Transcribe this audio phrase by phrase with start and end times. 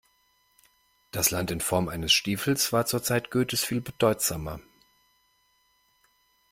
[1.11, 4.59] Das Land in Form eines Stiefels war zu Zeiten Goethes viel bedeutsamer.